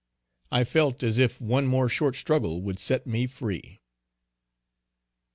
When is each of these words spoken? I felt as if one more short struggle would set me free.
I 0.51 0.63
felt 0.63 1.03
as 1.03 1.19
if 1.19 1.39
one 1.39 1.67
more 1.67 1.87
short 1.87 2.15
struggle 2.15 2.63
would 2.63 2.79
set 2.79 3.05
me 3.05 3.27
free. 3.27 3.81